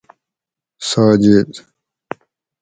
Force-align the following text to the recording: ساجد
ساجد 0.89 1.49